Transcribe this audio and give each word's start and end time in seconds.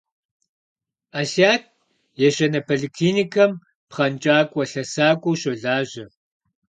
Асият 1.19 1.63
ещанэ 2.27 2.59
поликлиникэм 2.67 3.51
пхъэнкӏакӏуэ-лъэсакӏуэу 3.89 5.39
щолажьэ. 5.41 6.05